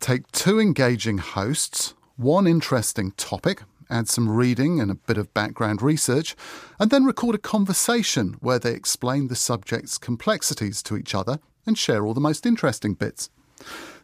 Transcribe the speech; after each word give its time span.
Take 0.00 0.30
two 0.32 0.60
engaging 0.60 1.18
hosts, 1.18 1.94
one 2.16 2.46
interesting 2.46 3.10
topic, 3.12 3.62
add 3.90 4.08
some 4.08 4.28
reading 4.28 4.80
and 4.80 4.90
a 4.90 4.94
bit 4.94 5.18
of 5.18 5.34
background 5.34 5.82
research, 5.82 6.36
and 6.78 6.90
then 6.90 7.04
record 7.04 7.34
a 7.34 7.38
conversation 7.38 8.36
where 8.40 8.58
they 8.58 8.72
explain 8.72 9.28
the 9.28 9.36
subject's 9.36 9.98
complexities 9.98 10.82
to 10.84 10.96
each 10.96 11.14
other 11.14 11.40
and 11.66 11.76
share 11.76 12.06
all 12.06 12.14
the 12.14 12.20
most 12.20 12.46
interesting 12.46 12.94
bits. 12.94 13.28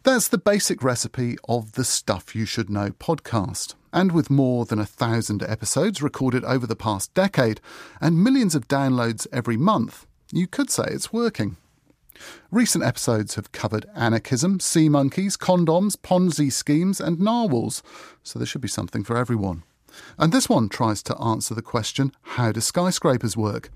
That's 0.03 0.27
the 0.27 0.37
basic 0.37 0.83
recipe 0.83 1.37
of 1.47 1.71
the 1.71 1.85
Stuff 1.85 2.35
You 2.35 2.45
Should 2.45 2.69
Know 2.69 2.89
podcast. 2.91 3.75
And 3.93 4.11
with 4.11 4.29
more 4.29 4.65
than 4.65 4.79
a 4.79 4.85
thousand 4.85 5.41
episodes 5.43 6.01
recorded 6.01 6.43
over 6.43 6.67
the 6.67 6.75
past 6.75 7.13
decade 7.13 7.61
and 8.01 8.23
millions 8.23 8.53
of 8.53 8.67
downloads 8.67 9.25
every 9.31 9.57
month, 9.57 10.05
you 10.31 10.45
could 10.45 10.69
say 10.69 10.83
it's 10.87 11.13
working. 11.13 11.55
Recent 12.51 12.83
episodes 12.83 13.35
have 13.35 13.51
covered 13.51 13.85
anarchism, 13.95 14.59
sea 14.59 14.89
monkeys, 14.89 15.37
condoms, 15.37 15.95
Ponzi 15.95 16.51
schemes, 16.51 16.99
and 16.99 17.19
narwhals, 17.19 17.83
so 18.23 18.39
there 18.39 18.45
should 18.45 18.61
be 18.61 18.67
something 18.67 19.03
for 19.03 19.17
everyone. 19.17 19.63
And 20.17 20.31
this 20.31 20.49
one 20.49 20.69
tries 20.69 21.01
to 21.03 21.17
answer 21.17 21.53
the 21.53 21.61
question 21.61 22.11
how 22.21 22.51
do 22.51 22.59
skyscrapers 22.59 23.37
work? 23.37 23.69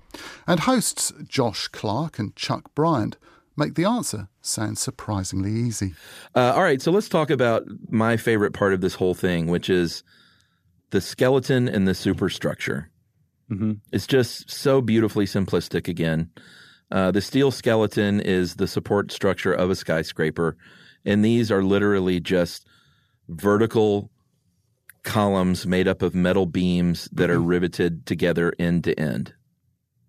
And 0.46 0.60
hosts 0.60 1.12
Josh 1.26 1.68
Clark 1.68 2.18
and 2.18 2.34
Chuck 2.36 2.74
Bryant 2.74 3.16
make 3.56 3.74
the 3.74 3.84
answer 3.84 4.28
sound 4.40 4.78
surprisingly 4.78 5.52
easy. 5.52 5.94
Uh, 6.34 6.52
all 6.54 6.62
right, 6.62 6.80
so 6.80 6.90
let's 6.90 7.08
talk 7.08 7.30
about 7.30 7.64
my 7.88 8.16
favorite 8.16 8.52
part 8.52 8.72
of 8.72 8.80
this 8.80 8.94
whole 8.94 9.14
thing, 9.14 9.46
which 9.46 9.68
is 9.68 10.02
the 10.90 11.00
skeleton 11.00 11.68
and 11.68 11.86
the 11.86 11.94
superstructure. 11.94 12.90
Mm-hmm. 13.50 13.72
It's 13.92 14.06
just 14.06 14.50
so 14.50 14.80
beautifully 14.80 15.26
simplistic 15.26 15.88
again. 15.88 16.30
Uh, 16.90 17.10
the 17.10 17.20
steel 17.20 17.50
skeleton 17.50 18.20
is 18.20 18.56
the 18.56 18.66
support 18.66 19.12
structure 19.12 19.52
of 19.52 19.70
a 19.70 19.76
skyscraper, 19.76 20.56
and 21.04 21.24
these 21.24 21.50
are 21.52 21.62
literally 21.62 22.18
just 22.20 22.66
vertical 23.28 24.10
columns 25.02 25.66
made 25.66 25.86
up 25.88 26.02
of 26.02 26.14
metal 26.14 26.46
beams 26.46 27.08
that 27.12 27.30
are 27.30 27.40
riveted 27.40 28.04
together 28.06 28.52
end 28.58 28.84
to 28.84 28.98
end 28.98 29.32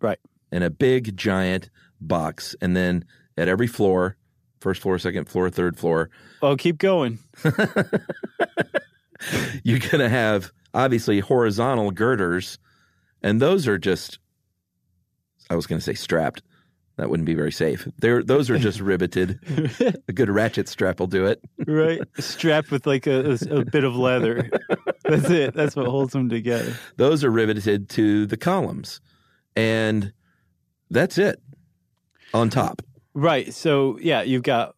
Right. 0.01 0.19
in 0.51 0.63
a 0.63 0.69
big 0.69 1.15
giant 1.15 1.69
box. 2.01 2.55
And 2.61 2.75
then 2.75 3.05
at 3.37 3.47
every 3.47 3.67
floor, 3.67 4.17
first 4.59 4.81
floor, 4.81 4.97
second 4.97 5.29
floor, 5.29 5.49
third 5.49 5.77
floor, 5.77 6.09
Oh, 6.41 6.55
keep 6.57 6.77
going. 6.79 7.19
you're 9.63 9.79
going 9.79 9.99
to 9.99 10.09
have 10.09 10.51
obviously 10.73 11.19
horizontal 11.19 11.91
girders, 11.91 12.57
and 13.21 13.39
those 13.41 13.67
are 13.67 13.77
just, 13.77 14.17
I 15.49 15.55
was 15.55 15.67
going 15.67 15.79
to 15.79 15.83
say 15.85 15.93
strapped. 15.93 16.41
That 16.97 17.09
wouldn't 17.09 17.25
be 17.25 17.33
very 17.33 17.51
safe. 17.51 17.87
They're, 17.99 18.21
those 18.21 18.49
are 18.49 18.59
just 18.59 18.79
riveted. 18.91 19.39
a 20.07 20.13
good 20.13 20.29
ratchet 20.29 20.67
strap 20.67 20.99
will 20.99 21.07
do 21.07 21.25
it. 21.25 21.41
Right. 21.65 22.01
Strapped 22.19 22.69
with 22.69 22.85
like 22.85 23.07
a, 23.07 23.31
a, 23.49 23.55
a 23.59 23.65
bit 23.65 23.83
of 23.83 23.95
leather. 23.95 24.49
That's 25.05 25.29
it. 25.29 25.53
That's 25.53 25.75
what 25.75 25.87
holds 25.87 26.13
them 26.13 26.29
together. 26.29 26.75
Those 26.97 27.23
are 27.23 27.31
riveted 27.31 27.89
to 27.89 28.25
the 28.27 28.37
columns, 28.37 29.01
and 29.55 30.13
that's 30.89 31.17
it 31.17 31.41
on 32.33 32.49
top. 32.49 32.81
Right. 33.13 33.53
So 33.53 33.97
yeah, 34.01 34.21
you've 34.21 34.43
got 34.43 34.75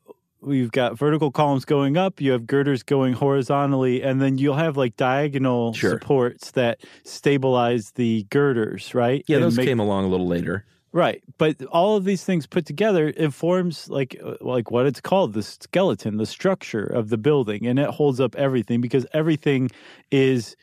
you've 0.48 0.72
got 0.72 0.98
vertical 0.98 1.32
columns 1.32 1.66
going 1.66 1.98
up, 1.98 2.20
you 2.22 2.32
have 2.32 2.46
girders 2.48 2.84
going 2.84 3.14
horizontally, 3.14 4.02
and 4.04 4.22
then 4.22 4.38
you'll 4.38 4.56
have 4.56 4.76
like 4.78 4.96
diagonal 4.98 5.74
Sure. 5.74 5.92
supports 5.92 6.52
that 6.52 6.82
stabilize 7.06 7.92
the 7.92 8.24
girders, 8.30 8.94
right? 8.94 9.24
Yeah, 9.28 9.38
And 9.38 9.46
those 9.46 9.58
make- 9.58 9.68
came 9.68 9.80
along 9.80 10.06
a 10.06 10.08
little 10.08 10.28
later. 10.28 10.66
Right, 10.96 11.24
but 11.40 11.60
all 11.66 11.98
of 11.98 12.06
these 12.06 12.24
things 12.24 12.46
put 12.46 12.68
together, 12.68 13.12
it 13.18 13.34
forms 13.34 13.90
like 13.90 14.16
uh, 14.24 14.36
like 14.42 14.70
what 14.70 14.86
it's 14.86 15.02
called, 15.02 15.34
the 15.34 15.42
skeleton, 15.42 16.18
the 16.18 16.28
structure 16.28 16.84
of 16.84 17.10
the 17.10 17.18
building, 17.18 17.66
and 17.66 17.80
it 17.80 17.90
holds 17.90 18.20
up 18.20 18.36
everything 18.36 18.80
because 18.80 19.08
everything 19.12 19.72
is 20.12 20.56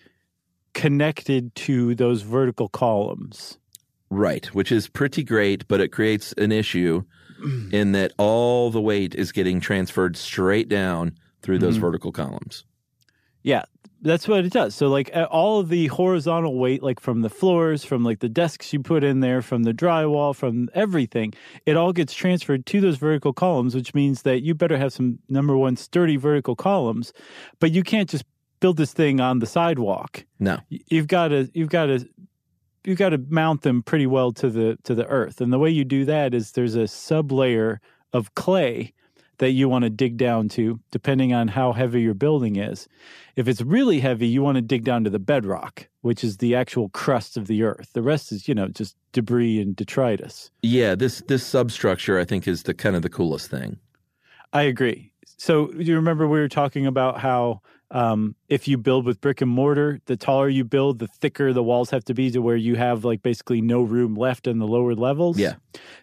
connected 0.72 1.52
to 1.56 1.96
those 1.96 2.22
vertical 2.22 2.68
columns. 2.68 3.58
Right, 4.08 4.46
which 4.54 4.70
is 4.70 4.86
pretty 4.86 5.24
great, 5.24 5.66
but 5.66 5.80
it 5.80 5.88
creates 5.88 6.32
an 6.34 6.52
issue 6.52 7.02
in 7.72 7.90
that 7.92 8.12
all 8.16 8.70
the 8.70 8.80
weight 8.80 9.16
is 9.16 9.32
getting 9.32 9.58
transferred 9.58 10.16
straight 10.16 10.68
down 10.68 11.12
through 11.42 11.58
those 11.58 11.74
Mm-hmm. 11.74 11.80
vertical 11.86 12.12
columns. 12.12 12.64
Yeah, 13.42 13.64
that's 14.02 14.26
what 14.26 14.44
it 14.44 14.52
does. 14.52 14.74
So 14.74 14.88
like 14.88 15.10
all 15.30 15.60
of 15.60 15.68
the 15.68 15.88
horizontal 15.88 16.58
weight, 16.58 16.82
like 16.82 17.00
from 17.00 17.20
the 17.20 17.30
floors, 17.30 17.84
from 17.84 18.02
like 18.02 18.20
the 18.20 18.28
desks 18.28 18.72
you 18.72 18.80
put 18.80 19.04
in 19.04 19.20
there, 19.20 19.42
from 19.42 19.64
the 19.64 19.72
drywall, 19.72 20.34
from 20.34 20.68
everything, 20.74 21.34
it 21.66 21.76
all 21.76 21.92
gets 21.92 22.14
transferred 22.14 22.66
to 22.66 22.80
those 22.80 22.96
vertical 22.96 23.32
columns, 23.32 23.74
which 23.74 23.94
means 23.94 24.22
that 24.22 24.42
you 24.42 24.54
better 24.54 24.78
have 24.78 24.92
some 24.92 25.18
number 25.28 25.56
one 25.56 25.76
sturdy 25.76 26.16
vertical 26.16 26.56
columns, 26.56 27.12
but 27.58 27.72
you 27.72 27.82
can't 27.82 28.08
just 28.08 28.24
build 28.60 28.76
this 28.76 28.92
thing 28.92 29.20
on 29.20 29.38
the 29.38 29.46
sidewalk. 29.46 30.24
No, 30.38 30.58
You've 30.68 31.08
got 31.08 31.28
to 31.28 31.50
you've 31.54 31.70
got 31.70 31.86
to 31.86 32.08
you've 32.84 32.98
got 32.98 33.10
to 33.10 33.18
mount 33.28 33.62
them 33.62 33.82
pretty 33.82 34.06
well 34.06 34.32
to 34.32 34.48
the 34.50 34.78
to 34.84 34.94
the 34.94 35.06
earth. 35.06 35.40
And 35.40 35.52
the 35.52 35.58
way 35.58 35.70
you 35.70 35.84
do 35.84 36.04
that 36.06 36.34
is 36.34 36.52
there's 36.52 36.76
a 36.76 36.84
sublayer 36.84 37.78
of 38.12 38.34
clay 38.34 38.92
that 39.40 39.52
you 39.52 39.68
want 39.68 39.84
to 39.84 39.90
dig 39.90 40.18
down 40.18 40.48
to 40.50 40.78
depending 40.90 41.32
on 41.32 41.48
how 41.48 41.72
heavy 41.72 42.02
your 42.02 42.14
building 42.14 42.56
is. 42.56 42.86
If 43.36 43.48
it's 43.48 43.62
really 43.62 44.00
heavy, 44.00 44.26
you 44.26 44.42
want 44.42 44.56
to 44.56 44.62
dig 44.62 44.84
down 44.84 45.02
to 45.04 45.10
the 45.10 45.18
bedrock, 45.18 45.88
which 46.02 46.22
is 46.22 46.36
the 46.36 46.54
actual 46.54 46.90
crust 46.90 47.38
of 47.38 47.46
the 47.46 47.62
earth. 47.62 47.90
The 47.94 48.02
rest 48.02 48.32
is, 48.32 48.46
you 48.46 48.54
know, 48.54 48.68
just 48.68 48.96
debris 49.12 49.60
and 49.60 49.74
detritus. 49.74 50.50
yeah, 50.62 50.94
this 50.94 51.22
this 51.26 51.44
substructure 51.44 52.18
I 52.18 52.24
think 52.24 52.46
is 52.46 52.64
the 52.64 52.74
kind 52.74 52.94
of 52.94 53.02
the 53.02 53.08
coolest 53.08 53.50
thing. 53.50 53.78
I 54.52 54.62
agree. 54.62 55.12
So, 55.38 55.68
do 55.68 55.82
you 55.82 55.96
remember 55.96 56.28
we 56.28 56.38
were 56.38 56.48
talking 56.48 56.86
about 56.86 57.18
how 57.18 57.62
um, 57.90 58.36
if 58.48 58.68
you 58.68 58.78
build 58.78 59.04
with 59.04 59.20
brick 59.20 59.40
and 59.40 59.50
mortar, 59.50 60.00
the 60.06 60.16
taller 60.16 60.48
you 60.48 60.64
build, 60.64 60.98
the 60.98 61.08
thicker 61.08 61.52
the 61.52 61.62
walls 61.62 61.90
have 61.90 62.04
to 62.04 62.14
be 62.14 62.30
to 62.30 62.40
where 62.40 62.56
you 62.56 62.76
have 62.76 63.04
like 63.04 63.22
basically 63.22 63.60
no 63.60 63.82
room 63.82 64.14
left 64.14 64.46
in 64.46 64.58
the 64.58 64.66
lower 64.66 64.94
levels? 64.94 65.38
Yeah. 65.38 65.54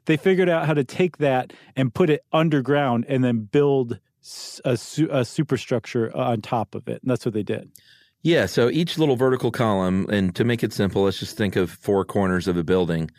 They 0.06 0.18
figured 0.18 0.50
out 0.50 0.66
how 0.66 0.74
to 0.74 0.84
take 0.84 1.18
that 1.18 1.53
and 1.76 1.94
put 1.94 2.09
it 2.09 2.24
underground 2.34 3.06
and 3.08 3.24
then 3.24 3.40
build 3.40 4.00
a, 4.66 4.76
su- 4.76 5.09
a 5.09 5.24
superstructure 5.24 6.16
on 6.16 6.42
top 6.42 6.76
of 6.76 6.88
it. 6.88 7.02
And 7.02 7.09
that's 7.09 7.26
what 7.26 7.34
they 7.34 7.44
did. 7.44 7.72
Yeah, 8.24 8.46
so 8.47 8.70
each 8.70 8.97
little 8.97 9.16
vertical 9.16 9.52
column, 9.52 10.08
and 10.09 10.36
to 10.36 10.44
make 10.44 10.64
it 10.64 10.74
simple, 10.74 11.03
let's 11.03 11.20
just 11.20 11.38
think 11.38 11.56
of 11.56 11.72
four 11.72 12.03
corners 12.03 12.47
of 12.47 12.58
a 12.58 12.64
building. 12.64 13.09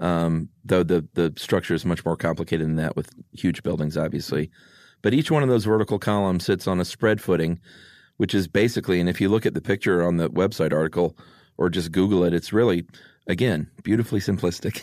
Um, 0.00 0.48
though 0.64 0.82
the 0.82 1.06
the 1.14 1.32
structure 1.36 1.74
is 1.74 1.84
much 1.84 2.04
more 2.04 2.16
complicated 2.16 2.66
than 2.66 2.76
that 2.76 2.96
with 2.96 3.10
huge 3.32 3.62
buildings, 3.62 3.96
obviously. 3.96 4.50
But 5.02 5.12
each 5.12 5.30
one 5.30 5.42
of 5.42 5.48
those 5.48 5.66
vertical 5.66 5.98
columns 5.98 6.46
sits 6.46 6.66
on 6.66 6.80
a 6.80 6.84
spread 6.84 7.20
footing, 7.20 7.60
which 8.16 8.34
is 8.34 8.48
basically, 8.48 9.00
and 9.00 9.08
if 9.08 9.20
you 9.20 9.28
look 9.28 9.46
at 9.46 9.54
the 9.54 9.60
picture 9.60 10.02
on 10.02 10.16
the 10.16 10.30
website 10.30 10.72
article 10.72 11.16
or 11.56 11.68
just 11.68 11.92
Google 11.92 12.24
it, 12.24 12.34
it's 12.34 12.52
really, 12.52 12.84
again, 13.26 13.70
beautifully 13.82 14.20
simplistic. 14.20 14.82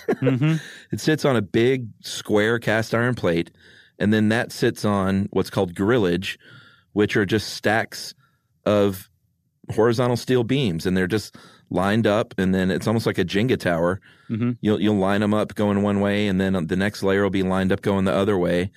it 0.92 1.00
sits 1.00 1.26
on 1.26 1.36
a 1.36 1.42
big 1.42 1.88
square 2.02 2.60
cast 2.60 2.94
iron 2.94 3.16
plate, 3.16 3.52
and 4.00 4.14
then 4.14 4.30
that 4.30 4.52
sits 4.52 4.84
on 4.86 5.28
what's 5.32 5.50
called 5.50 5.74
grillage, 5.76 6.38
which 6.94 7.16
are 7.16 7.26
just 7.26 7.50
stacks 7.54 8.14
of 8.66 9.10
horizontal 9.74 10.18
steel 10.18 10.44
beams, 10.44 10.86
and 10.86 10.96
they're 10.98 11.08
just 11.08 11.36
lined 11.70 12.06
up, 12.06 12.34
and 12.38 12.54
then 12.54 12.70
it's 12.70 12.88
almost 12.88 13.06
like 13.06 13.18
a 13.18 13.24
Jenga 13.24 13.58
tower. 13.58 14.02
Mhm. 14.30 14.58
You'll 14.62 14.82
you'll 14.82 14.98
line 14.98 15.22
them 15.22 15.34
up 15.34 15.56
going 15.56 15.82
one 15.84 16.02
way, 16.02 16.28
and 16.28 16.40
then 16.40 16.68
the 16.68 16.76
next 16.76 17.02
layer 17.04 17.24
will 17.24 17.30
be 17.30 17.44
lined 17.44 17.72
up 17.72 17.82
going 17.82 18.06
the 18.06 18.14
other 18.14 18.38
way. 18.38 18.72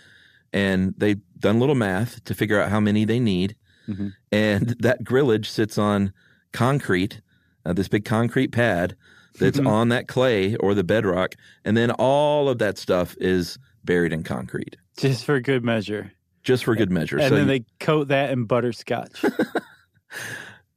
And 0.52 0.94
they've 0.96 1.20
done 1.40 1.56
a 1.56 1.58
little 1.58 1.74
math 1.74 2.22
to 2.24 2.34
figure 2.34 2.60
out 2.60 2.70
how 2.70 2.78
many 2.78 3.04
they 3.04 3.18
need, 3.18 3.56
Mhm. 3.88 4.12
and 4.32 4.76
that 4.80 5.04
grillage 5.04 5.46
sits 5.46 5.76
on 5.78 6.12
concrete, 6.52 7.20
uh, 7.64 7.72
this 7.72 7.88
big 7.88 8.04
concrete 8.04 8.48
pad 8.52 8.96
that's 9.38 9.58
Mm-hmm. 9.58 9.66
on 9.66 9.88
that 9.88 10.06
clay 10.08 10.54
or 10.56 10.74
the 10.74 10.84
bedrock, 10.84 11.34
and 11.64 11.76
then 11.76 11.90
all 11.92 12.48
of 12.48 12.58
that 12.58 12.78
stuff 12.78 13.16
is 13.20 13.58
buried 13.84 14.12
in 14.12 14.22
concrete, 14.22 14.76
Just 14.96 15.24
for 15.24 15.40
good 15.40 15.64
measure. 15.64 16.12
just 16.44 16.64
for 16.64 16.74
good 16.76 16.90
measure. 16.90 17.18
And 17.18 17.28
so 17.30 17.34
then 17.36 17.48
you- 17.48 17.58
they 17.60 17.64
coat 17.80 18.08
that 18.08 18.30
in 18.30 18.44
butterscotch. 18.46 19.24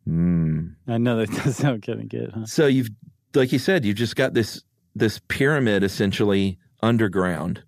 Mm. 0.08 0.76
I 0.88 0.98
know 0.98 1.18
that 1.18 1.30
does 1.44 1.58
sound 1.58 1.84
kind 1.84 2.00
of 2.02 2.10
good, 2.10 2.32
huh? 2.34 2.46
So 2.46 2.66
you've, 2.68 2.90
like 3.36 3.52
you 3.52 3.60
said, 3.60 3.84
you've 3.84 3.98
just 3.98 4.16
got 4.16 4.34
this 4.34 4.64
this 4.96 5.20
pyramid 5.28 5.84
essentially 5.84 6.58
underground, 6.82 7.62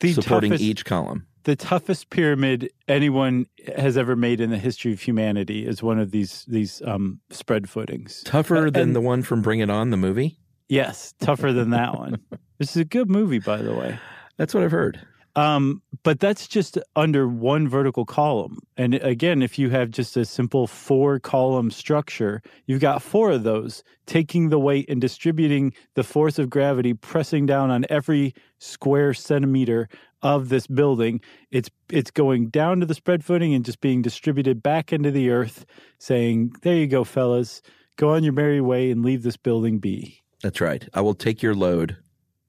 The 0.00 0.12
supporting 0.12 0.50
toughest- 0.52 0.62
each 0.64 0.84
column. 0.84 1.26
The 1.46 1.54
toughest 1.56 2.10
pyramid 2.10 2.70
anyone 2.88 3.46
has 3.76 3.96
ever 3.96 4.16
made 4.16 4.40
in 4.40 4.50
the 4.50 4.58
history 4.58 4.92
of 4.92 5.00
humanity 5.00 5.64
is 5.64 5.80
one 5.82 5.98
of 6.00 6.10
these 6.10 6.44
these 6.48 6.82
um, 6.82 7.20
spread 7.30 7.68
footings. 7.70 8.22
Tougher 8.24 8.66
And- 8.66 8.74
than 8.74 8.92
the 8.92 9.00
one 9.00 9.22
from 9.22 9.42
Bring 9.42 9.60
It 9.60 9.70
On, 9.70 9.90
the 9.90 9.96
movie? 9.96 10.38
Yes, 10.68 11.14
tougher 11.20 11.52
than 11.52 11.70
that 11.70 11.94
one. 11.94 12.18
This 12.58 12.70
is 12.70 12.78
a 12.78 12.84
good 12.86 13.10
movie, 13.10 13.38
by 13.38 13.58
the 13.58 13.74
way. 13.74 13.98
That's 14.38 14.54
what 14.54 14.62
I've 14.64 14.70
heard. 14.70 14.98
Um, 15.36 15.82
but 16.02 16.18
that's 16.18 16.48
just 16.48 16.78
under 16.96 17.28
one 17.28 17.68
vertical 17.68 18.06
column. 18.06 18.58
And 18.78 18.94
again, 18.94 19.42
if 19.42 19.58
you 19.58 19.68
have 19.68 19.90
just 19.90 20.16
a 20.16 20.24
simple 20.24 20.66
four 20.66 21.20
column 21.20 21.70
structure, 21.70 22.42
you've 22.64 22.80
got 22.80 23.02
four 23.02 23.30
of 23.30 23.42
those 23.42 23.84
taking 24.06 24.48
the 24.48 24.58
weight 24.58 24.88
and 24.88 24.98
distributing 24.98 25.74
the 25.94 26.02
force 26.02 26.38
of 26.38 26.48
gravity, 26.48 26.94
pressing 26.94 27.44
down 27.44 27.70
on 27.70 27.84
every 27.90 28.34
square 28.58 29.12
centimeter 29.12 29.90
of 30.22 30.48
this 30.48 30.66
building. 30.66 31.20
It's 31.50 31.68
it's 31.90 32.10
going 32.10 32.48
down 32.48 32.80
to 32.80 32.86
the 32.86 32.94
spread 32.94 33.22
footing 33.22 33.52
and 33.52 33.64
just 33.64 33.82
being 33.82 34.00
distributed 34.00 34.62
back 34.62 34.90
into 34.90 35.10
the 35.10 35.30
earth, 35.30 35.66
saying, 35.98 36.54
There 36.62 36.74
you 36.74 36.86
go, 36.86 37.04
fellas. 37.04 37.60
Go 37.96 38.10
on 38.10 38.24
your 38.24 38.32
merry 38.32 38.62
way 38.62 38.90
and 38.90 39.04
leave 39.04 39.22
this 39.22 39.36
building 39.36 39.80
be. 39.80 40.22
That's 40.42 40.60
right. 40.60 40.86
I 40.94 41.02
will 41.02 41.14
take 41.14 41.42
your 41.42 41.54
load 41.54 41.96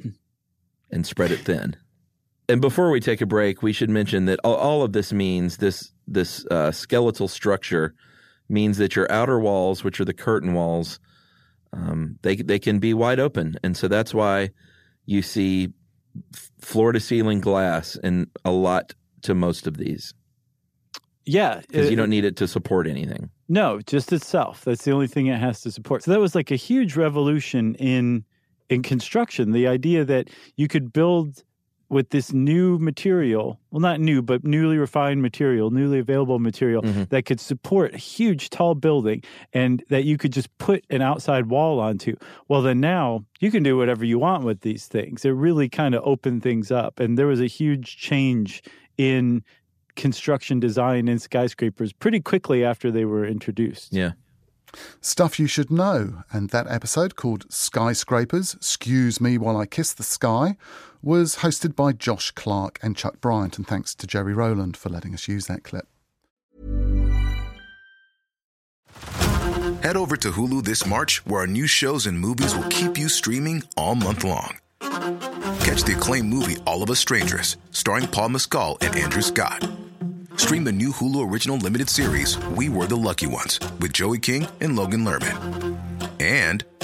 and 0.92 1.06
spread 1.06 1.32
it 1.32 1.40
thin. 1.40 1.76
And 2.50 2.62
before 2.62 2.90
we 2.92 3.00
take 3.00 3.20
a 3.22 3.26
break, 3.26 3.62
we 3.62 3.74
should 3.74 3.90
mention 3.90 4.26
that 4.26 4.40
all, 4.44 4.84
of 4.84 4.94
this 4.94 5.12
means 5.12 5.58
this 5.58 5.92
this 6.08 6.46
uh, 6.48 6.72
skeletal 6.72 7.28
structure 7.28 7.94
means 8.48 8.78
that 8.78 8.96
your 8.96 9.12
outer 9.12 9.40
walls, 9.40 9.84
which 9.84 10.00
are 10.00 10.06
the 10.06 10.14
curtain 10.14 10.54
walls, 10.54 11.00
um, 11.74 12.18
they 12.22 12.38
they 12.38 12.60
can 12.60 12.80
be 12.80 12.94
wide 12.94 13.20
open, 13.20 13.58
and 13.64 13.76
so 13.76 13.88
that's 13.90 14.14
why 14.14 14.50
you 15.06 15.22
see 15.22 15.70
floor 16.62 16.92
to 16.94 17.00
ceiling 17.00 17.42
glass 17.42 17.96
in 17.98 18.28
a 18.46 18.52
lot 18.52 18.94
to 19.22 19.36
most 19.36 19.68
of 19.68 19.78
these 19.78 20.14
Yeah. 21.26 21.62
because 21.68 21.90
you 21.92 21.96
don't 21.96 22.10
need 22.10 22.26
it 22.26 22.36
to 22.38 22.48
support 22.48 22.88
anything. 22.88 23.30
No, 23.50 23.82
just 23.86 24.12
itself. 24.12 24.64
That's 24.66 24.84
the 24.84 24.92
only 24.92 25.08
thing 25.08 25.28
it 25.28 25.40
has 25.40 25.62
to 25.62 25.72
support. 25.72 26.04
So 26.04 26.12
that 26.12 26.20
was 26.20 26.34
like 26.34 26.50
a 26.50 26.56
huge 26.56 26.96
revolution 26.96 27.76
in 27.76 28.24
in 28.70 28.82
construction. 28.84 29.52
The 29.52 29.68
idea 29.68 30.06
that 30.06 30.30
you 30.56 30.68
could 30.68 30.92
build 30.92 31.44
with 31.90 32.10
this 32.10 32.34
new 32.34 32.78
material, 32.80 33.60
well 33.72 33.80
not 33.80 34.00
new, 34.00 34.22
but 34.22 34.44
newly 34.44 34.78
refined 34.78 35.22
material, 35.22 35.72
newly 35.72 36.00
available 36.00 36.38
material 36.40 36.82
Mhm. 36.82 37.08
that 37.10 37.26
could 37.26 37.40
support 37.40 37.94
a 37.94 37.98
huge 37.98 38.50
tall 38.50 38.76
building 38.76 39.24
and 39.54 39.84
that 39.90 40.04
you 40.04 40.18
could 40.18 40.34
just 40.34 40.50
put 40.58 40.84
an 40.90 41.02
outside 41.02 41.46
wall 41.48 41.80
onto. 41.80 42.16
Well 42.50 42.62
then 42.62 42.80
now 42.82 43.24
you 43.40 43.52
can 43.52 43.64
do 43.64 43.78
whatever 43.78 44.04
you 44.04 44.20
want 44.20 44.44
with 44.44 44.62
these 44.62 44.86
things. 44.88 45.24
It 45.24 45.30
really 45.32 45.70
kind 45.70 45.96
of 45.96 46.02
opened 46.06 46.44
things 46.44 46.72
up 46.72 47.00
and 47.00 47.18
there 47.18 47.28
was 47.28 47.40
a 47.40 47.48
huge 47.48 47.96
change 47.98 48.62
in 48.98 49.44
construction 49.96 50.60
design 50.60 51.08
in 51.08 51.20
skyscrapers 51.20 51.94
pretty 51.94 52.20
quickly 52.20 52.64
after 52.64 52.92
they 52.92 53.06
were 53.06 53.26
introduced. 53.26 53.94
Yeah. 53.94 54.12
Stuff 55.00 55.40
you 55.40 55.48
should 55.48 55.72
know, 55.72 56.24
and 56.32 56.50
that 56.50 56.68
episode 56.70 57.16
called 57.16 57.46
Skyscrapers, 57.50 58.54
Excuse 58.56 59.22
Me 59.22 59.38
While 59.38 59.56
I 59.58 59.66
Kiss 59.66 59.94
the 59.94 60.04
Sky, 60.04 60.58
was 61.02 61.38
hosted 61.38 61.76
by 61.76 61.92
Josh 61.94 62.32
Clark 62.32 62.80
and 62.82 62.96
Chuck 62.96 63.22
Bryant, 63.22 63.58
and 63.58 63.68
thanks 63.68 63.94
to 63.96 64.08
Jerry 64.08 64.34
Rowland 64.34 64.78
for 64.78 64.90
letting 64.90 65.14
us 65.14 65.28
use 65.28 65.48
that 65.48 65.64
clip. 65.64 65.88
Head 69.84 69.96
over 69.96 70.18
to 70.18 70.32
Hulu 70.32 70.64
this 70.64 70.86
March, 70.86 71.26
where 71.26 71.42
our 71.42 71.48
new 71.48 71.68
shows 71.68 72.08
and 72.08 72.20
movies 72.20 72.56
will 72.56 72.68
keep 72.70 72.98
you 72.98 73.08
streaming 73.10 73.64
all 73.78 73.96
month 73.96 74.24
long. 74.24 74.58
Catch 74.82 75.84
the 75.84 75.96
acclaimed 75.96 76.30
movie 76.30 76.58
All 76.66 76.84
of 76.84 76.90
Us 76.90 77.00
Strangers, 77.00 77.58
starring 77.72 78.08
Paul 78.08 78.30
Mescal 78.30 78.78
and 78.82 78.96
Andrew 78.96 79.22
Scott. 79.22 79.70
Stream 80.36 80.64
the 80.64 80.72
new 80.72 80.92
Hulu 80.92 81.30
original 81.32 81.58
limited 81.58 81.90
series 81.90 82.38
We 82.50 82.70
Were 82.70 82.86
the 82.86 82.96
Lucky 82.98 83.28
Ones 83.28 83.60
with 83.80 83.94
Joey 83.94 84.20
King 84.20 84.48
and 84.62 84.76
Logan 84.76 85.04
Lerman. 85.04 85.78
And 86.20 86.64